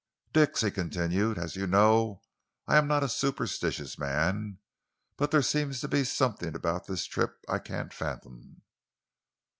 "Dix," 0.33 0.61
he 0.61 0.71
continued, 0.71 1.37
"as 1.37 1.55
you 1.55 1.67
know, 1.67 2.23
I 2.65 2.77
am 2.77 2.87
not 2.87 3.03
a 3.03 3.07
superstitious 3.07 3.99
man, 3.99 4.57
but 5.15 5.29
there 5.29 5.43
seems 5.43 5.79
to 5.81 5.87
be 5.87 6.03
something 6.05 6.55
about 6.55 6.87
this 6.87 7.05
trip 7.05 7.37
I 7.47 7.59
can't 7.59 7.93
fathom." 7.93 8.63